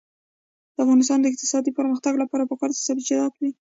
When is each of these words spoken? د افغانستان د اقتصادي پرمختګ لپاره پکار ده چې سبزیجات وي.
د 0.73 0.75
افغانستان 0.85 1.17
د 1.21 1.25
اقتصادي 1.31 1.71
پرمختګ 1.79 2.13
لپاره 2.23 2.47
پکار 2.51 2.69
ده 2.71 2.75
چې 2.77 2.85
سبزیجات 2.89 3.33
وي. 3.37 3.51